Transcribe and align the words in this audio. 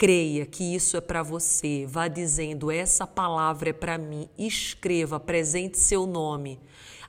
creia 0.00 0.46
que 0.46 0.74
isso 0.74 0.96
é 0.96 1.00
para 1.02 1.22
você. 1.22 1.84
Vá 1.86 2.08
dizendo: 2.08 2.70
essa 2.70 3.06
palavra 3.06 3.68
é 3.68 3.72
para 3.74 3.98
mim. 3.98 4.30
Escreva, 4.38 5.16
apresente 5.16 5.78
seu 5.78 6.06
nome. 6.06 6.58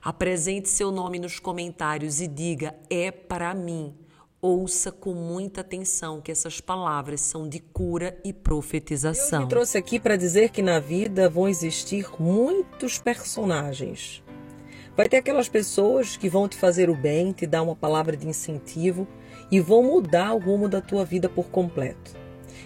Apresente 0.02 0.68
seu 0.68 0.90
nome 0.90 1.18
nos 1.18 1.38
comentários 1.38 2.20
e 2.20 2.28
diga: 2.28 2.74
é 2.90 3.10
para 3.10 3.54
mim. 3.54 3.94
Ouça 4.42 4.92
com 4.92 5.14
muita 5.14 5.62
atenção 5.62 6.20
que 6.20 6.30
essas 6.30 6.60
palavras 6.60 7.22
são 7.22 7.48
de 7.48 7.60
cura 7.60 8.18
e 8.22 8.32
profetização. 8.32 9.40
Eu 9.40 9.44
me 9.44 9.48
trouxe 9.48 9.78
aqui 9.78 9.98
para 9.98 10.16
dizer 10.16 10.50
que 10.50 10.60
na 10.60 10.78
vida 10.78 11.30
vão 11.30 11.48
existir 11.48 12.06
muitos 12.20 12.98
personagens. 12.98 14.22
Vai 14.94 15.08
ter 15.08 15.16
aquelas 15.16 15.48
pessoas 15.48 16.18
que 16.18 16.28
vão 16.28 16.46
te 16.46 16.56
fazer 16.56 16.90
o 16.90 16.96
bem, 16.96 17.32
te 17.32 17.46
dar 17.46 17.62
uma 17.62 17.76
palavra 17.76 18.16
de 18.16 18.28
incentivo 18.28 19.06
e 19.50 19.60
vão 19.60 19.82
mudar 19.82 20.34
o 20.34 20.38
rumo 20.38 20.68
da 20.68 20.82
tua 20.82 21.04
vida 21.04 21.28
por 21.28 21.48
completo. 21.48 22.21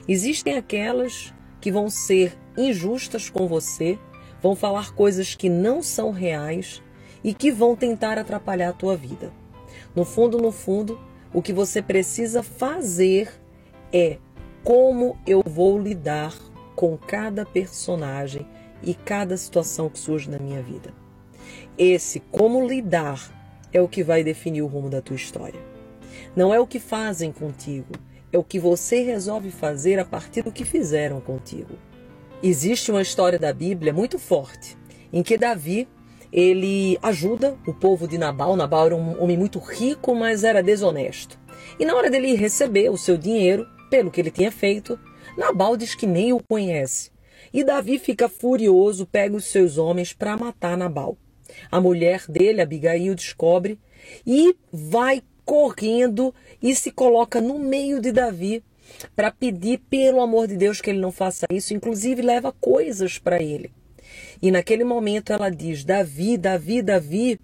Existem 0.09 0.57
aquelas 0.57 1.35
que 1.61 1.71
vão 1.73 1.91
ser 1.91 2.37
injustas 2.57 3.29
com 3.29 3.47
você, 3.47 3.99
vão 4.41 4.55
falar 4.55 4.95
coisas 4.95 5.35
que 5.35 5.49
não 5.49 5.83
são 5.83 6.11
reais 6.11 6.83
e 7.25 7.35
que 7.35 7.51
vão 7.51 7.75
tentar 7.75 8.19
atrapalhar 8.19 8.69
a 8.69 8.73
tua 8.73 8.97
vida. 8.97 9.33
No 9.95 10.05
fundo, 10.05 10.39
no 10.39 10.53
fundo, 10.53 11.01
o 11.35 11.43
que 11.43 11.53
você 11.53 11.83
precisa 11.83 12.43
fazer 12.43 13.33
é 13.93 14.19
como 14.63 15.19
eu 15.27 15.43
vou 15.45 15.79
lidar 15.79 16.35
com 16.75 16.97
cada 16.97 17.45
personagem 17.45 18.47
e 18.83 18.95
cada 18.95 19.37
situação 19.37 19.89
que 19.89 19.99
surge 19.99 20.31
na 20.31 20.39
minha 20.39 20.63
vida. 20.63 20.93
Esse 21.79 22.21
como 22.21 22.67
lidar 22.67 23.33
é 23.73 23.81
o 23.81 23.89
que 23.89 24.03
vai 24.03 24.23
definir 24.23 24.63
o 24.63 24.67
rumo 24.67 24.89
da 24.89 25.03
tua 25.03 25.17
história. 25.17 25.61
Não 26.35 26.55
é 26.55 26.61
o 26.61 26.67
que 26.67 26.79
fazem 26.79 27.33
contigo, 27.33 27.93
é 28.37 28.39
o 28.39 28.45
que 28.45 28.59
você 28.61 29.03
resolve 29.03 29.51
fazer 29.51 29.99
a 29.99 30.05
partir 30.05 30.43
do 30.43 30.53
que 30.53 30.65
fizeram 30.65 31.21
contigo. 31.21 31.79
Existe 32.43 32.91
uma 32.91 33.01
história 33.01 33.39
da 33.39 33.53
Bíblia 33.53 33.95
muito 33.95 34.19
forte 34.19 34.77
em 35.11 35.23
que 35.23 35.39
Davi 35.39 35.89
ele 36.31 36.99
ajuda 37.03 37.57
o 37.67 37.73
povo 37.73 38.07
de 38.07 38.19
Nabal. 38.19 38.55
Nabal 38.55 38.87
era 38.87 38.97
um 38.97 39.23
homem 39.23 39.39
muito 39.39 39.59
rico, 39.59 40.15
mas 40.15 40.45
era 40.45 40.63
desonesto. 40.63 41.39
E 41.81 41.85
na 41.87 41.95
hora 41.95 42.11
dele 42.11 42.35
receber 42.35 42.91
o 42.91 42.99
seu 42.99 43.17
dinheiro 43.17 43.67
pelo 43.91 44.11
que 44.11 44.21
ele 44.21 44.31
tinha 44.31 44.53
feito, 44.53 44.99
Nabal 45.37 45.75
diz 45.77 45.95
que 45.95 46.07
nem 46.07 46.35
o 46.35 46.43
conhece. 46.43 47.11
E 47.55 47.65
Davi 47.65 47.99
fica 47.99 48.29
furioso, 48.29 49.07
pega 49.07 49.35
os 49.35 49.47
seus 49.47 49.79
homens 49.79 50.13
para 50.13 50.37
matar 50.37 50.77
Nabal. 50.77 51.17
A 51.71 51.81
mulher 51.81 52.25
dele, 52.29 52.61
Abigail, 52.61 53.15
descobre 53.15 53.79
e 54.27 54.55
vai 54.71 55.23
correndo 55.47 56.35
e 56.61 56.75
se 56.75 56.91
coloca 56.91 57.41
no 57.41 57.59
meio 57.59 58.01
de 58.01 58.13
Davi 58.13 58.63
para 59.15 59.31
pedir, 59.31 59.79
pelo 59.89 60.21
amor 60.21 60.47
de 60.47 60.57
Deus, 60.57 60.81
que 60.81 60.91
ele 60.91 61.01
não 61.01 61.13
faça 61.13 61.47
isso. 61.51 61.73
Inclusive, 61.73 62.21
leva 62.21 62.53
coisas 62.53 63.19
para 63.19 63.43
ele. 63.43 63.71
E 64.43 64.51
naquele 64.51 64.85
momento 64.85 65.33
ela 65.33 65.49
diz: 65.49 65.85
Davi, 65.85 66.37
Davi, 66.37 66.83
Davi, 66.83 67.41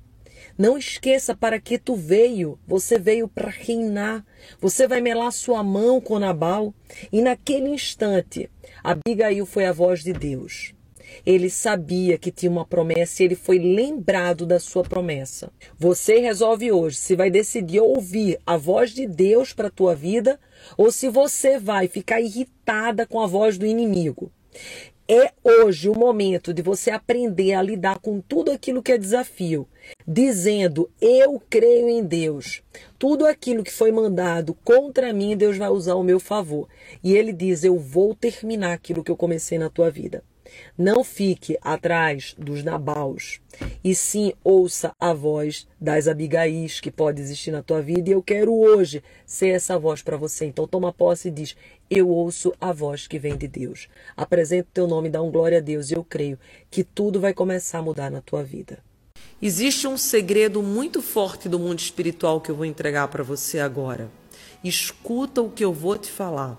não 0.59 0.77
esqueça 0.77 1.35
para 1.35 1.61
que 1.61 1.79
tu 1.79 1.95
veio. 1.95 2.59
Você 2.67 2.99
veio 2.99 3.29
para 3.29 3.49
reinar. 3.49 4.25
Você 4.61 4.87
vai 4.87 5.01
melar 5.01 5.33
sua 5.33 5.63
mão 5.63 6.01
com 6.01 6.19
Nabal. 6.19 6.75
E 7.11 7.23
naquele 7.23 7.69
instante, 7.69 8.51
Abigail 8.83 9.47
foi 9.47 9.65
a 9.67 9.73
voz 9.73 10.03
de 10.03 10.13
Deus. 10.13 10.75
Ele 11.25 11.51
sabia 11.51 12.19
que 12.19 12.31
tinha 12.31 12.51
uma 12.51 12.67
promessa 12.67 13.23
e 13.23 13.27
ele 13.27 13.35
foi 13.35 13.59
lembrado 13.59 14.47
da 14.47 14.59
sua 14.59 14.83
promessa. 14.83 15.51
Você 15.79 16.19
resolve 16.19 16.73
hoje 16.73 16.97
se 16.97 17.17
vai 17.17 17.31
decidir 17.31 17.81
ouvir 17.81 18.39
a 18.47 18.57
voz 18.57 18.91
de 18.91 19.07
Deus 19.07 19.53
para 19.53 19.69
a 19.69 19.71
tua 19.71 19.95
vida 19.95 20.39
ou 20.77 20.91
se 20.91 21.09
você 21.09 21.59
vai 21.59 21.89
ficar 21.89 22.21
irritada 22.21 23.07
com 23.07 23.21
a 23.21 23.27
voz 23.27 23.59
do 23.59 23.67
inimigo. 23.67 24.31
É 25.09 25.33
hoje 25.43 25.89
o 25.89 25.99
momento 25.99 26.55
de 26.55 26.63
você 26.63 26.91
aprender 26.91 27.55
a 27.55 27.63
lidar 27.63 27.99
com 27.99 28.21
tudo 28.21 28.53
aquilo 28.53 28.83
que 28.83 28.93
é 28.93 28.97
desafio, 28.97 29.69
dizendo: 30.07 30.89
Eu 31.01 31.43
creio 31.51 31.89
em 31.89 32.05
Deus. 32.05 32.63
Tudo 32.99 33.27
aquilo 33.27 33.65
que 33.65 33.73
foi 33.73 33.91
mandado 33.91 34.55
contra 34.65 35.13
mim, 35.13 35.37
Deus 35.37 35.59
vai 35.59 35.69
usar 35.69 35.93
ao 35.95 36.05
meu 36.05 36.21
favor. 36.21 36.69
E 37.03 37.15
ele 37.15 37.33
diz: 37.33 37.65
Eu 37.65 37.79
vou 37.79 38.15
terminar 38.15 38.73
aquilo 38.73 39.03
que 39.03 39.11
eu 39.11 39.17
comecei 39.17 39.59
na 39.59 39.69
tua 39.69 39.91
vida. 39.91 40.23
Não 40.77 41.03
fique 41.05 41.59
atrás 41.61 42.35
dos 42.39 42.63
nabaus, 42.65 43.41
e 43.83 43.95
sim 43.95 44.33
ouça 44.43 44.95
a 44.99 45.13
voz 45.13 45.67
das 45.81 46.09
Abigaís 46.09 46.81
que 46.81 46.91
pode 46.91 47.21
existir 47.21 47.51
na 47.51 47.63
tua 47.63 47.83
vida. 47.83 48.11
E 48.11 48.13
eu 48.13 48.23
quero 48.23 48.55
hoje 48.55 49.03
ser 49.27 49.49
essa 49.49 49.79
voz 49.79 50.03
para 50.03 50.17
você. 50.17 50.47
Então 50.47 50.67
toma 50.67 50.93
posse 50.93 51.29
e 51.29 51.31
diz: 51.31 51.57
Eu 51.91 52.09
ouço 52.09 52.53
a 52.61 52.73
voz 52.73 53.07
que 53.07 53.19
vem 53.19 53.37
de 53.37 53.49
Deus. 53.49 53.89
Apresenta 54.17 54.69
o 54.69 54.73
teu 54.73 54.87
nome, 54.87 55.11
dá 55.11 55.23
um 55.23 55.31
glória 55.31 55.59
a 55.59 55.61
Deus, 55.61 55.91
e 55.91 55.95
eu 55.95 56.05
creio 56.05 56.39
que 56.71 56.85
tudo 56.85 57.21
vai 57.21 57.35
começar 57.35 57.79
a 57.79 57.83
mudar 57.83 58.11
na 58.11 58.21
tua 58.21 58.43
vida. 58.43 58.79
Existe 59.41 59.89
um 59.89 59.97
segredo 59.97 60.63
muito 60.63 61.03
forte 61.03 61.49
do 61.49 61.59
mundo 61.59 61.81
espiritual 61.81 62.41
que 62.41 62.51
eu 62.51 62.55
vou 62.55 62.65
entregar 62.65 63.09
para 63.09 63.25
você 63.25 63.59
agora. 63.59 64.09
Escuta 64.63 65.43
o 65.43 65.51
que 65.51 65.65
eu 65.65 65.73
vou 65.73 65.99
te 65.99 66.11
falar. 66.11 66.57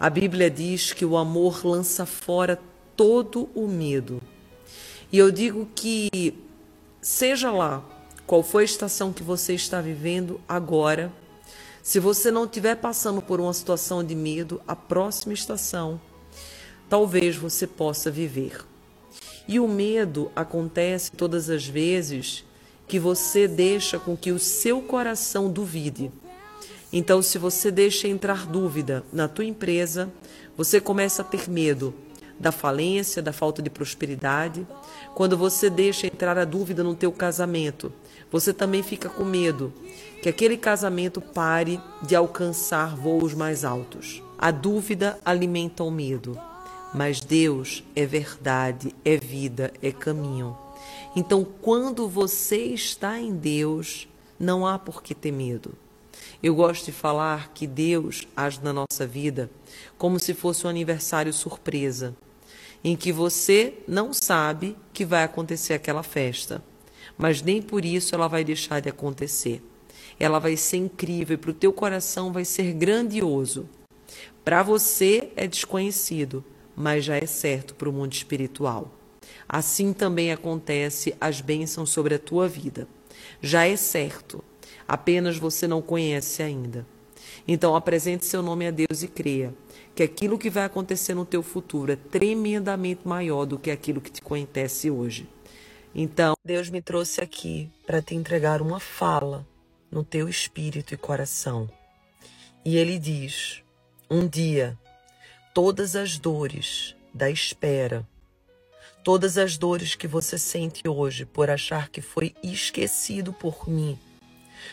A 0.00 0.08
Bíblia 0.08 0.48
diz 0.48 0.92
que 0.92 1.04
o 1.04 1.16
amor 1.16 1.66
lança 1.66 2.06
fora 2.06 2.60
todo 2.96 3.48
o 3.54 3.66
medo. 3.66 4.22
E 5.10 5.18
eu 5.18 5.30
digo 5.30 5.68
que, 5.74 6.34
seja 7.00 7.50
lá 7.50 7.82
qual 8.24 8.42
for 8.42 8.58
a 8.58 8.64
estação 8.64 9.12
que 9.12 9.22
você 9.22 9.54
está 9.54 9.80
vivendo 9.80 10.40
agora, 10.48 11.12
se 11.82 11.98
você 11.98 12.30
não 12.30 12.44
estiver 12.44 12.76
passando 12.76 13.20
por 13.20 13.40
uma 13.40 13.52
situação 13.52 14.04
de 14.04 14.14
medo, 14.14 14.60
a 14.68 14.76
próxima 14.76 15.32
estação 15.32 16.00
talvez 16.88 17.36
você 17.36 17.66
possa 17.66 18.10
viver. 18.10 18.64
E 19.46 19.58
o 19.58 19.66
medo 19.66 20.30
acontece 20.36 21.10
todas 21.10 21.50
as 21.50 21.66
vezes 21.66 22.44
que 22.86 22.98
você 22.98 23.48
deixa 23.48 23.98
com 23.98 24.16
que 24.16 24.30
o 24.30 24.38
seu 24.38 24.80
coração 24.80 25.50
duvide. 25.50 26.12
Então, 26.92 27.20
se 27.22 27.36
você 27.36 27.70
deixa 27.70 28.08
entrar 28.08 28.46
dúvida 28.46 29.04
na 29.12 29.28
tua 29.28 29.44
empresa, 29.44 30.10
você 30.56 30.80
começa 30.80 31.22
a 31.22 31.24
ter 31.24 31.48
medo 31.48 31.94
da 32.38 32.52
falência, 32.52 33.22
da 33.22 33.32
falta 33.32 33.60
de 33.60 33.68
prosperidade. 33.68 34.66
Quando 35.14 35.36
você 35.36 35.68
deixa 35.68 36.06
entrar 36.06 36.38
a 36.38 36.44
dúvida 36.44 36.82
no 36.82 36.94
teu 36.94 37.12
casamento, 37.12 37.92
você 38.30 38.52
também 38.52 38.82
fica 38.82 39.08
com 39.08 39.24
medo 39.24 39.72
que 40.22 40.28
aquele 40.28 40.56
casamento 40.56 41.20
pare 41.20 41.80
de 42.02 42.16
alcançar 42.16 42.96
voos 42.96 43.34
mais 43.34 43.64
altos. 43.64 44.22
A 44.38 44.50
dúvida 44.50 45.18
alimenta 45.24 45.84
o 45.84 45.90
medo, 45.90 46.38
mas 46.94 47.20
Deus 47.20 47.84
é 47.94 48.06
verdade, 48.06 48.94
é 49.04 49.16
vida, 49.16 49.72
é 49.82 49.92
caminho. 49.92 50.56
Então, 51.14 51.46
quando 51.60 52.08
você 52.08 52.56
está 52.66 53.18
em 53.18 53.34
Deus, 53.34 54.08
não 54.38 54.66
há 54.66 54.78
por 54.78 55.02
que 55.02 55.14
ter 55.14 55.32
medo. 55.32 55.72
Eu 56.42 56.54
gosto 56.54 56.86
de 56.86 56.92
falar 56.92 57.52
que 57.52 57.66
Deus 57.66 58.26
age 58.36 58.60
na 58.62 58.72
nossa 58.72 59.06
vida 59.06 59.50
como 59.96 60.18
se 60.18 60.34
fosse 60.34 60.66
um 60.66 60.70
aniversário 60.70 61.32
surpresa, 61.32 62.14
em 62.82 62.96
que 62.96 63.12
você 63.12 63.74
não 63.86 64.12
sabe 64.12 64.76
que 64.92 65.04
vai 65.04 65.24
acontecer 65.24 65.74
aquela 65.74 66.02
festa, 66.02 66.62
mas 67.16 67.42
nem 67.42 67.60
por 67.60 67.84
isso 67.84 68.14
ela 68.14 68.28
vai 68.28 68.44
deixar 68.44 68.80
de 68.80 68.88
acontecer. 68.88 69.62
Ela 70.20 70.38
vai 70.38 70.56
ser 70.56 70.78
incrível 70.78 71.34
e 71.34 71.38
para 71.38 71.50
o 71.50 71.54
teu 71.54 71.72
coração 71.72 72.32
vai 72.32 72.44
ser 72.44 72.72
grandioso. 72.72 73.68
Para 74.44 74.62
você 74.62 75.30
é 75.36 75.46
desconhecido, 75.46 76.44
mas 76.74 77.04
já 77.04 77.16
é 77.16 77.26
certo 77.26 77.74
para 77.74 77.88
o 77.88 77.92
mundo 77.92 78.12
espiritual. 78.12 78.92
Assim 79.48 79.92
também 79.92 80.32
acontece 80.32 81.14
as 81.20 81.40
bênçãos 81.40 81.90
sobre 81.90 82.14
a 82.14 82.18
tua 82.18 82.48
vida. 82.48 82.86
Já 83.40 83.66
é 83.66 83.76
certo, 83.76 84.42
apenas 84.88 85.36
você 85.36 85.68
não 85.68 85.82
conhece 85.82 86.42
ainda. 86.42 86.84
Então 87.46 87.76
apresente 87.76 88.24
seu 88.24 88.42
nome 88.42 88.66
a 88.66 88.70
Deus 88.70 89.02
e 89.02 89.08
creia 89.08 89.54
que 89.94 90.02
aquilo 90.02 90.38
que 90.38 90.48
vai 90.48 90.64
acontecer 90.64 91.12
no 91.12 91.26
teu 91.26 91.42
futuro 91.42 91.92
é 91.92 91.96
tremendamente 91.96 93.06
maior 93.06 93.44
do 93.44 93.58
que 93.58 93.70
aquilo 93.70 94.00
que 94.00 94.10
te 94.10 94.22
acontece 94.22 94.90
hoje. 94.90 95.28
Então, 95.94 96.34
Deus 96.44 96.70
me 96.70 96.80
trouxe 96.80 97.20
aqui 97.20 97.70
para 97.86 98.00
te 98.00 98.14
entregar 98.14 98.62
uma 98.62 98.78
fala 98.78 99.46
no 99.90 100.04
teu 100.04 100.28
espírito 100.28 100.94
e 100.94 100.96
coração. 100.96 101.68
E 102.64 102.76
ele 102.76 102.98
diz: 102.98 103.62
Um 104.08 104.26
dia, 104.28 104.78
todas 105.52 105.96
as 105.96 106.18
dores 106.18 106.94
da 107.12 107.30
espera, 107.30 108.06
Todas 109.08 109.38
as 109.38 109.56
dores 109.56 109.94
que 109.94 110.06
você 110.06 110.38
sente 110.38 110.86
hoje 110.86 111.24
por 111.24 111.48
achar 111.48 111.88
que 111.88 112.02
foi 112.02 112.34
esquecido 112.42 113.32
por 113.32 113.66
mim, 113.66 113.98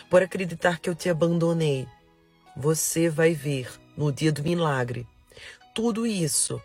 por 0.09 0.21
acreditar 0.21 0.79
que 0.79 0.89
eu 0.89 0.95
te 0.95 1.09
abandonei, 1.09 1.87
você 2.55 3.09
vai 3.09 3.33
ver 3.33 3.69
no 3.97 4.11
dia 4.11 4.31
do 4.31 4.43
milagre 4.43 5.07
tudo 5.73 6.05
isso 6.05 6.61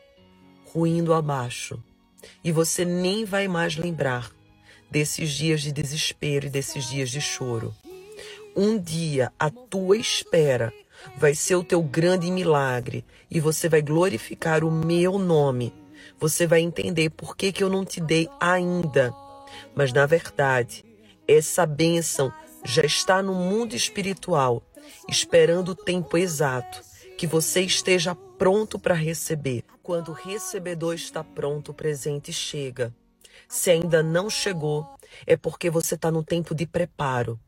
ruindo 0.72 1.12
abaixo 1.12 1.82
e 2.44 2.52
você 2.52 2.84
nem 2.84 3.24
vai 3.24 3.48
mais 3.48 3.76
lembrar 3.76 4.30
desses 4.90 5.30
dias 5.30 5.62
de 5.62 5.72
desespero 5.72 6.46
e 6.46 6.50
desses 6.50 6.84
dias 6.84 7.10
de 7.10 7.20
choro. 7.20 7.74
Um 8.54 8.78
dia 8.78 9.32
a 9.38 9.50
tua 9.50 9.96
espera 9.96 10.72
vai 11.16 11.34
ser 11.34 11.56
o 11.56 11.64
teu 11.64 11.82
grande 11.82 12.30
milagre 12.30 13.04
e 13.30 13.40
você 13.40 13.68
vai 13.68 13.82
glorificar 13.82 14.64
o 14.64 14.70
meu 14.70 15.18
nome 15.18 15.72
você 16.20 16.46
vai 16.46 16.60
entender 16.60 17.08
por 17.08 17.34
que, 17.34 17.50
que 17.50 17.64
eu 17.64 17.70
não 17.70 17.84
te 17.84 17.98
dei 17.98 18.28
ainda. 18.38 19.12
Mas 19.74 19.92
na 19.92 20.04
verdade, 20.04 20.84
essa 21.26 21.64
bênção 21.64 22.30
já 22.64 22.82
está 22.82 23.22
no 23.22 23.34
mundo 23.34 23.74
espiritual, 23.74 24.62
esperando 25.08 25.70
o 25.70 25.74
tempo 25.74 26.16
exato 26.16 26.82
que 27.16 27.26
você 27.26 27.60
esteja 27.60 28.14
pronto 28.14 28.78
para 28.78 28.94
receber. 28.94 29.64
Quando 29.82 30.08
o 30.08 30.14
recebedor 30.14 30.94
está 30.94 31.22
pronto, 31.22 31.70
o 31.72 31.74
presente 31.74 32.32
chega. 32.32 32.94
Se 33.46 33.70
ainda 33.70 34.02
não 34.02 34.30
chegou, 34.30 34.88
é 35.26 35.36
porque 35.36 35.68
você 35.68 35.96
está 35.96 36.10
no 36.10 36.24
tempo 36.24 36.54
de 36.54 36.66
preparo. 36.66 37.38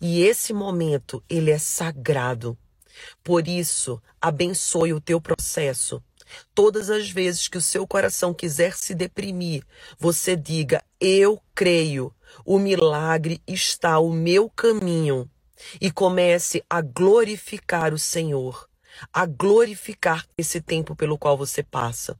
E 0.00 0.22
esse 0.22 0.52
momento, 0.52 1.20
ele 1.28 1.50
é 1.50 1.58
sagrado. 1.58 2.56
Por 3.24 3.48
isso, 3.48 4.00
abençoe 4.20 4.92
o 4.92 5.00
teu 5.00 5.20
processo. 5.20 6.02
Todas 6.54 6.90
as 6.90 7.10
vezes 7.10 7.48
que 7.48 7.58
o 7.58 7.62
seu 7.62 7.86
coração 7.86 8.34
quiser 8.34 8.76
se 8.76 8.94
deprimir, 8.94 9.64
você 9.98 10.36
diga: 10.36 10.82
Eu 11.00 11.40
creio, 11.54 12.14
o 12.44 12.58
milagre 12.58 13.40
está 13.46 13.92
ao 13.92 14.10
meu 14.10 14.48
caminho. 14.50 15.30
E 15.80 15.90
comece 15.90 16.64
a 16.70 16.80
glorificar 16.80 17.92
o 17.92 17.98
Senhor, 17.98 18.68
a 19.12 19.26
glorificar 19.26 20.24
esse 20.36 20.60
tempo 20.60 20.94
pelo 20.94 21.18
qual 21.18 21.36
você 21.36 21.64
passa. 21.64 22.18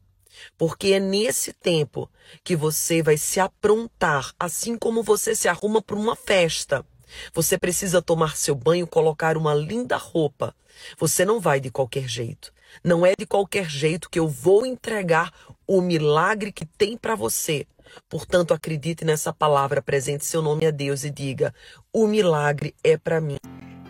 Porque 0.56 0.88
é 0.88 1.00
nesse 1.00 1.52
tempo 1.52 2.10
que 2.42 2.56
você 2.56 3.02
vai 3.02 3.16
se 3.16 3.40
aprontar, 3.40 4.32
assim 4.38 4.76
como 4.76 5.02
você 5.02 5.34
se 5.34 5.48
arruma 5.48 5.80
para 5.80 5.96
uma 5.96 6.16
festa. 6.16 6.84
Você 7.32 7.58
precisa 7.58 8.02
tomar 8.02 8.36
seu 8.36 8.54
banho, 8.54 8.86
colocar 8.86 9.36
uma 9.36 9.54
linda 9.54 9.96
roupa. 9.96 10.54
Você 10.98 11.24
não 11.24 11.40
vai 11.40 11.60
de 11.60 11.70
qualquer 11.70 12.08
jeito. 12.08 12.52
Não 12.84 13.04
é 13.04 13.14
de 13.18 13.26
qualquer 13.26 13.68
jeito 13.68 14.10
que 14.10 14.18
eu 14.18 14.28
vou 14.28 14.66
entregar 14.66 15.32
o 15.66 15.80
milagre 15.80 16.52
que 16.52 16.66
tem 16.66 16.96
para 16.96 17.14
você. 17.14 17.66
Portanto, 18.08 18.52
acredite 18.52 19.04
nessa 19.04 19.32
palavra, 19.32 19.82
presente 19.82 20.24
seu 20.24 20.42
nome 20.42 20.66
a 20.66 20.70
Deus 20.70 21.04
e 21.04 21.10
diga: 21.10 21.54
o 21.92 22.06
milagre 22.06 22.74
é 22.84 22.96
para 22.96 23.20
mim. 23.20 23.38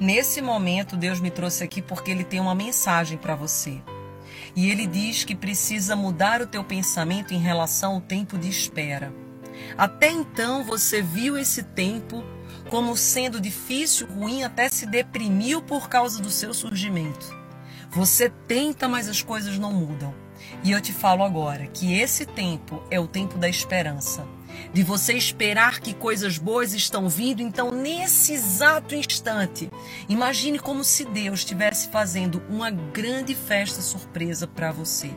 Nesse 0.01 0.41
momento, 0.41 0.97
Deus 0.97 1.21
me 1.21 1.31
trouxe 1.31 1.65
aqui 1.65 1.83
porque 1.83 2.11
ele 2.11 2.25
tem 2.25 2.39
uma 2.39 2.55
mensagem 2.55 3.19
para 3.19 3.35
você. 3.35 3.83
E 4.55 4.71
ele 4.71 4.87
diz 4.87 5.25
que 5.25 5.35
precisa 5.35 5.97
mudar 5.97 6.41
o 6.41 6.47
teu 6.47 6.63
pensamento 6.63 7.35
em 7.35 7.39
relação 7.39 7.95
ao 7.95 8.01
tempo 8.01 8.39
de 8.39 8.49
espera. 8.49 9.13
Até 9.77 10.11
então 10.11 10.65
você 10.65 11.03
viu 11.03 11.37
esse 11.37 11.63
tempo 11.63 12.25
como 12.69 12.97
sendo 12.97 13.41
difícil, 13.41 14.07
ruim, 14.07 14.43
até 14.43 14.69
se 14.69 14.87
deprimiu 14.87 15.63
por 15.63 15.89
causa 15.89 16.21
do 16.21 16.31
seu 16.31 16.53
surgimento. 16.53 17.37
Você 17.91 18.31
tenta, 18.47 18.87
mas 18.89 19.09
as 19.09 19.23
coisas 19.23 19.59
não 19.59 19.73
mudam. 19.73 20.15
E 20.63 20.71
eu 20.71 20.81
te 20.81 20.93
falo 20.93 21.23
agora 21.23 21.67
que 21.67 21.95
esse 21.95 22.27
tempo 22.27 22.83
é 22.91 23.01
o 23.01 23.09
tempo 23.09 23.39
da 23.39 23.49
esperança. 23.49 24.27
De 24.73 24.83
você 24.83 25.15
esperar 25.15 25.81
que 25.81 25.95
coisas 25.95 26.37
boas 26.37 26.73
estão 26.75 27.09
vindo, 27.09 27.41
então 27.41 27.71
nesse 27.71 28.33
exato 28.33 28.95
instante, 28.95 29.71
imagine 30.09 30.59
como 30.59 30.85
se 30.85 31.05
Deus 31.05 31.41
estivesse 31.41 31.89
fazendo 31.89 32.43
uma 32.49 32.71
grande 32.71 33.35
festa 33.35 33.81
surpresa 33.81 34.47
para 34.47 34.73
você. 34.73 35.11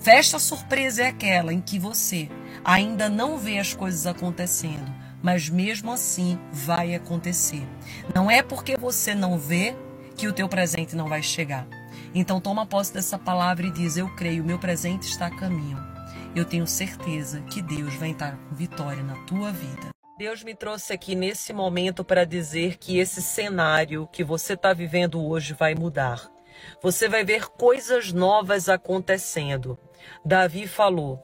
Festa 0.00 0.38
surpresa 0.38 1.02
é 1.02 1.08
aquela 1.08 1.52
em 1.52 1.60
que 1.60 1.78
você 1.78 2.28
ainda 2.64 3.08
não 3.08 3.38
vê 3.38 3.58
as 3.58 3.74
coisas 3.74 4.06
acontecendo, 4.06 4.92
mas 5.24 5.48
mesmo 5.48 5.90
assim 5.90 6.38
vai 6.52 6.94
acontecer. 6.94 7.66
Não 8.14 8.30
é 8.30 8.42
porque 8.42 8.76
você 8.76 9.14
não 9.14 9.38
vê 9.38 9.74
que 10.18 10.28
o 10.28 10.32
teu 10.34 10.46
presente 10.46 10.94
não 10.94 11.08
vai 11.08 11.22
chegar. 11.22 11.66
Então 12.14 12.38
toma 12.38 12.66
posse 12.66 12.92
dessa 12.92 13.18
palavra 13.18 13.66
e 13.66 13.70
diz: 13.70 13.96
Eu 13.96 14.14
creio, 14.14 14.44
meu 14.44 14.58
presente 14.58 15.04
está 15.04 15.26
a 15.26 15.34
caminho. 15.34 15.78
Eu 16.36 16.44
tenho 16.44 16.66
certeza 16.66 17.40
que 17.40 17.62
Deus 17.62 17.94
vai 17.94 18.10
entrar 18.10 18.36
com 18.36 18.54
vitória 18.54 19.02
na 19.02 19.16
tua 19.24 19.50
vida. 19.50 19.88
Deus 20.18 20.44
me 20.44 20.54
trouxe 20.54 20.92
aqui 20.92 21.14
nesse 21.14 21.54
momento 21.54 22.04
para 22.04 22.26
dizer 22.26 22.76
que 22.76 22.98
esse 22.98 23.22
cenário 23.22 24.06
que 24.12 24.22
você 24.22 24.52
está 24.52 24.74
vivendo 24.74 25.24
hoje 25.24 25.54
vai 25.54 25.74
mudar. 25.74 26.30
Você 26.82 27.08
vai 27.08 27.24
ver 27.24 27.46
coisas 27.46 28.12
novas 28.12 28.68
acontecendo. 28.68 29.78
Davi 30.22 30.68
falou: 30.68 31.18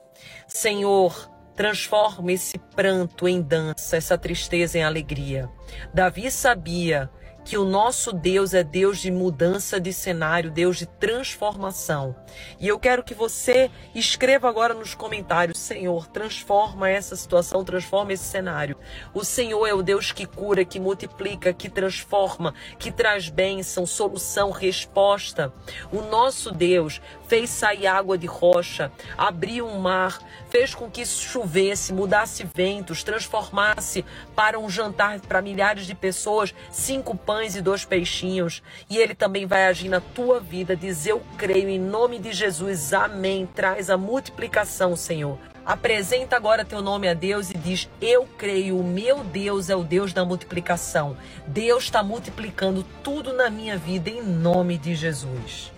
Senhor, 0.47 1.31
transforma 1.61 2.31
esse 2.31 2.57
pranto 2.57 3.27
em 3.27 3.39
dança, 3.39 3.95
essa 3.95 4.17
tristeza 4.17 4.79
em 4.79 4.83
alegria. 4.83 5.47
Davi 5.93 6.31
sabia 6.31 7.07
que 7.43 7.57
o 7.57 7.65
nosso 7.65 8.13
Deus 8.13 8.53
é 8.53 8.63
Deus 8.63 8.99
de 8.99 9.11
mudança 9.11 9.79
de 9.79 9.91
cenário, 9.91 10.51
Deus 10.51 10.77
de 10.77 10.85
transformação. 10.85 12.15
E 12.59 12.67
eu 12.67 12.79
quero 12.79 13.03
que 13.03 13.13
você 13.13 13.69
escreva 13.93 14.47
agora 14.47 14.73
nos 14.73 14.93
comentários: 14.93 15.59
Senhor, 15.59 16.07
transforma 16.07 16.89
essa 16.89 17.15
situação, 17.15 17.63
transforma 17.63 18.13
esse 18.13 18.23
cenário. 18.23 18.77
O 19.13 19.23
Senhor 19.23 19.65
é 19.67 19.73
o 19.73 19.83
Deus 19.83 20.11
que 20.11 20.25
cura, 20.25 20.65
que 20.65 20.79
multiplica, 20.79 21.53
que 21.53 21.69
transforma, 21.69 22.53
que 22.77 22.91
traz 22.91 23.29
bênção, 23.29 23.85
solução, 23.85 24.51
resposta. 24.51 25.53
O 25.91 26.01
nosso 26.01 26.51
Deus 26.51 27.01
fez 27.31 27.49
sair 27.49 27.87
água 27.87 28.17
de 28.17 28.27
rocha, 28.27 28.91
abriu 29.17 29.65
um 29.65 29.79
mar, 29.79 30.19
fez 30.49 30.75
com 30.75 30.91
que 30.91 31.05
chovesse, 31.05 31.93
mudasse 31.93 32.43
ventos, 32.43 33.03
transformasse 33.03 34.03
para 34.35 34.59
um 34.59 34.69
jantar 34.69 35.17
para 35.21 35.41
milhares 35.41 35.85
de 35.85 35.95
pessoas 35.95 36.53
cinco 36.69 37.15
pães 37.15 37.55
e 37.55 37.61
dois 37.61 37.85
peixinhos. 37.85 38.61
E 38.89 38.97
Ele 38.97 39.15
também 39.15 39.45
vai 39.45 39.67
agir 39.67 39.87
na 39.87 40.01
tua 40.01 40.41
vida. 40.41 40.75
Diz: 40.75 41.07
Eu 41.07 41.21
creio 41.37 41.69
em 41.69 41.79
nome 41.79 42.19
de 42.19 42.33
Jesus. 42.33 42.91
Amém. 42.91 43.45
Traz 43.45 43.89
a 43.89 43.95
multiplicação, 43.95 44.97
Senhor. 44.97 45.37
Apresenta 45.65 46.35
agora 46.35 46.65
teu 46.65 46.81
nome 46.81 47.07
a 47.07 47.13
Deus 47.13 47.49
e 47.49 47.53
diz: 47.53 47.89
Eu 48.01 48.27
creio, 48.37 48.77
o 48.77 48.83
meu 48.83 49.23
Deus 49.23 49.69
é 49.69 49.75
o 49.75 49.85
Deus 49.85 50.11
da 50.11 50.25
multiplicação. 50.25 51.15
Deus 51.47 51.85
está 51.85 52.03
multiplicando 52.03 52.85
tudo 53.01 53.31
na 53.31 53.49
minha 53.49 53.77
vida 53.77 54.09
em 54.09 54.21
nome 54.21 54.77
de 54.77 54.93
Jesus. 54.95 55.71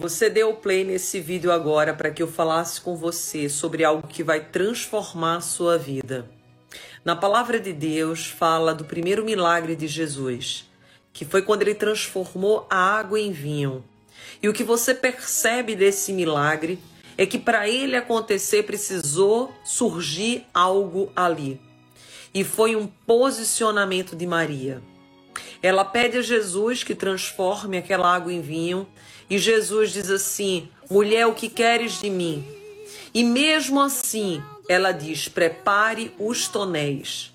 Você 0.00 0.30
deu 0.30 0.54
play 0.54 0.82
nesse 0.82 1.20
vídeo 1.20 1.52
agora 1.52 1.92
para 1.92 2.10
que 2.10 2.22
eu 2.22 2.26
falasse 2.26 2.80
com 2.80 2.96
você 2.96 3.50
sobre 3.50 3.84
algo 3.84 4.08
que 4.08 4.22
vai 4.22 4.40
transformar 4.40 5.36
a 5.36 5.40
sua 5.42 5.76
vida. 5.76 6.26
Na 7.04 7.14
palavra 7.14 7.60
de 7.60 7.70
Deus 7.70 8.24
fala 8.24 8.74
do 8.74 8.86
primeiro 8.86 9.22
milagre 9.22 9.76
de 9.76 9.86
Jesus, 9.86 10.66
que 11.12 11.26
foi 11.26 11.42
quando 11.42 11.60
ele 11.60 11.74
transformou 11.74 12.66
a 12.70 12.78
água 12.78 13.20
em 13.20 13.30
vinho. 13.30 13.84
E 14.42 14.48
o 14.48 14.54
que 14.54 14.64
você 14.64 14.94
percebe 14.94 15.76
desse 15.76 16.14
milagre 16.14 16.78
é 17.18 17.26
que 17.26 17.38
para 17.38 17.68
ele 17.68 17.94
acontecer 17.94 18.62
precisou 18.62 19.54
surgir 19.62 20.46
algo 20.54 21.12
ali. 21.14 21.60
E 22.32 22.42
foi 22.42 22.74
um 22.74 22.86
posicionamento 22.86 24.16
de 24.16 24.26
Maria. 24.26 24.82
Ela 25.62 25.84
pede 25.84 26.16
a 26.16 26.22
Jesus 26.22 26.82
que 26.82 26.94
transforme 26.94 27.76
aquela 27.76 28.14
água 28.14 28.32
em 28.32 28.40
vinho 28.40 28.88
e 29.30 29.38
Jesus 29.38 29.92
diz 29.92 30.10
assim: 30.10 30.68
mulher, 30.90 31.26
o 31.26 31.34
que 31.34 31.48
queres 31.48 32.00
de 32.00 32.10
mim? 32.10 32.44
E 33.14 33.22
mesmo 33.22 33.80
assim, 33.80 34.42
ela 34.68 34.90
diz: 34.90 35.28
prepare 35.28 36.12
os 36.18 36.48
tonéis. 36.48 37.32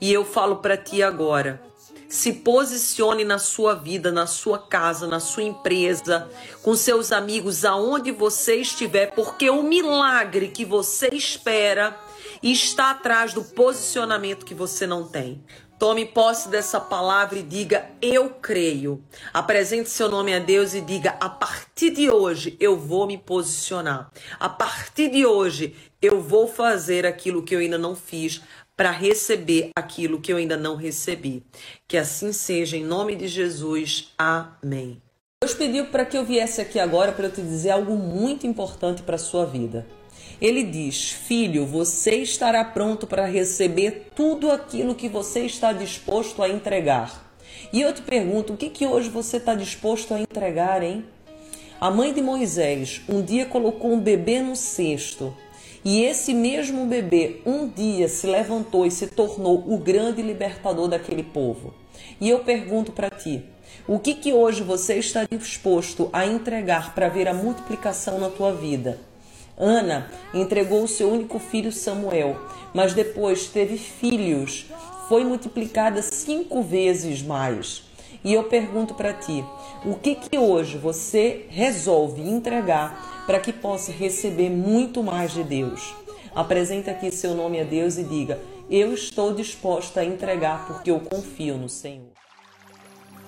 E 0.00 0.12
eu 0.12 0.24
falo 0.24 0.56
para 0.56 0.76
ti 0.76 1.00
agora: 1.00 1.62
se 2.08 2.32
posicione 2.32 3.22
na 3.22 3.38
sua 3.38 3.74
vida, 3.74 4.10
na 4.10 4.26
sua 4.26 4.58
casa, 4.58 5.06
na 5.06 5.20
sua 5.20 5.44
empresa, 5.44 6.28
com 6.62 6.74
seus 6.74 7.12
amigos, 7.12 7.64
aonde 7.64 8.10
você 8.10 8.56
estiver, 8.56 9.12
porque 9.12 9.48
o 9.48 9.62
milagre 9.62 10.48
que 10.48 10.64
você 10.64 11.08
espera 11.12 11.96
está 12.42 12.90
atrás 12.90 13.32
do 13.32 13.42
posicionamento 13.42 14.44
que 14.44 14.54
você 14.54 14.86
não 14.86 15.06
tem. 15.06 15.44
Tome 15.78 16.04
posse 16.04 16.48
dessa 16.48 16.80
palavra 16.80 17.38
e 17.38 17.42
diga: 17.42 17.88
Eu 18.02 18.30
creio. 18.30 19.04
Apresente 19.32 19.88
seu 19.88 20.08
nome 20.08 20.34
a 20.34 20.40
Deus 20.40 20.74
e 20.74 20.80
diga: 20.80 21.16
A 21.20 21.28
partir 21.28 21.90
de 21.90 22.10
hoje 22.10 22.56
eu 22.58 22.76
vou 22.76 23.06
me 23.06 23.16
posicionar. 23.16 24.10
A 24.40 24.48
partir 24.48 25.08
de 25.08 25.24
hoje 25.24 25.76
eu 26.02 26.20
vou 26.20 26.48
fazer 26.48 27.06
aquilo 27.06 27.44
que 27.44 27.54
eu 27.54 27.60
ainda 27.60 27.78
não 27.78 27.94
fiz 27.94 28.42
para 28.76 28.90
receber 28.90 29.70
aquilo 29.76 30.20
que 30.20 30.32
eu 30.32 30.36
ainda 30.36 30.56
não 30.56 30.74
recebi. 30.74 31.44
Que 31.86 31.96
assim 31.96 32.32
seja, 32.32 32.76
em 32.76 32.84
nome 32.84 33.14
de 33.14 33.28
Jesus. 33.28 34.12
Amém. 34.18 35.00
Deus 35.40 35.54
pediu 35.54 35.86
para 35.86 36.04
que 36.04 36.18
eu 36.18 36.24
viesse 36.24 36.60
aqui 36.60 36.80
agora 36.80 37.12
para 37.12 37.26
eu 37.26 37.32
te 37.32 37.40
dizer 37.40 37.70
algo 37.70 37.94
muito 37.94 38.48
importante 38.48 39.02
para 39.02 39.14
a 39.14 39.18
sua 39.18 39.46
vida. 39.46 39.86
Ele 40.40 40.62
diz: 40.62 41.10
Filho, 41.10 41.66
você 41.66 42.16
estará 42.16 42.64
pronto 42.64 43.06
para 43.06 43.26
receber 43.26 44.10
tudo 44.14 44.50
aquilo 44.50 44.94
que 44.94 45.08
você 45.08 45.40
está 45.40 45.72
disposto 45.72 46.42
a 46.42 46.48
entregar. 46.48 47.28
E 47.72 47.80
eu 47.80 47.92
te 47.92 48.02
pergunto: 48.02 48.52
o 48.52 48.56
que, 48.56 48.70
que 48.70 48.86
hoje 48.86 49.08
você 49.08 49.38
está 49.38 49.54
disposto 49.54 50.14
a 50.14 50.20
entregar, 50.20 50.82
hein? 50.82 51.04
A 51.80 51.90
mãe 51.90 52.12
de 52.12 52.22
Moisés 52.22 53.02
um 53.08 53.22
dia 53.22 53.46
colocou 53.46 53.92
um 53.92 54.00
bebê 54.00 54.40
no 54.40 54.54
cesto. 54.54 55.34
E 55.84 56.02
esse 56.02 56.34
mesmo 56.34 56.86
bebê 56.86 57.40
um 57.46 57.68
dia 57.68 58.08
se 58.08 58.26
levantou 58.26 58.84
e 58.84 58.90
se 58.90 59.06
tornou 59.06 59.64
o 59.66 59.78
grande 59.78 60.22
libertador 60.22 60.88
daquele 60.88 61.22
povo. 61.22 61.74
E 62.20 62.28
eu 62.28 62.40
pergunto 62.40 62.92
para 62.92 63.10
ti: 63.10 63.42
o 63.88 63.98
que 63.98 64.14
que 64.14 64.32
hoje 64.32 64.62
você 64.62 64.94
está 64.94 65.24
disposto 65.24 66.08
a 66.12 66.24
entregar 66.24 66.94
para 66.94 67.08
ver 67.08 67.26
a 67.26 67.34
multiplicação 67.34 68.20
na 68.20 68.28
tua 68.28 68.52
vida? 68.52 69.07
Ana 69.58 70.08
entregou 70.32 70.84
o 70.84 70.88
seu 70.88 71.10
único 71.10 71.38
filho 71.38 71.72
Samuel, 71.72 72.36
mas 72.72 72.94
depois 72.94 73.48
teve 73.48 73.76
filhos, 73.76 74.66
foi 75.08 75.24
multiplicada 75.24 76.00
cinco 76.00 76.62
vezes 76.62 77.22
mais. 77.22 77.82
E 78.24 78.34
eu 78.34 78.44
pergunto 78.44 78.94
para 78.94 79.12
ti, 79.12 79.44
o 79.84 79.94
que 79.94 80.14
que 80.14 80.38
hoje 80.38 80.76
você 80.76 81.46
resolve 81.48 82.22
entregar 82.22 83.24
para 83.26 83.40
que 83.40 83.52
possa 83.52 83.92
receber 83.92 84.50
muito 84.50 85.02
mais 85.02 85.32
de 85.32 85.42
Deus? 85.42 85.94
Apresente 86.34 86.90
aqui 86.90 87.10
seu 87.10 87.34
nome 87.34 87.60
a 87.60 87.64
Deus 87.64 87.96
e 87.96 88.04
diga: 88.04 88.38
Eu 88.70 88.92
estou 88.92 89.34
disposta 89.34 90.00
a 90.00 90.04
entregar 90.04 90.66
porque 90.66 90.90
eu 90.90 91.00
confio 91.00 91.56
no 91.56 91.68
Senhor. 91.68 92.17